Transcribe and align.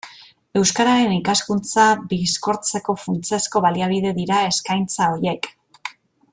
Euskararen 0.59 1.11
ikaskuntza 1.15 1.85
bizkortzeko 2.13 2.97
funtsezko 3.03 3.63
baliabide 3.69 4.17
dira 4.23 4.43
eskaintza 4.49 5.13
horiek. 5.15 5.55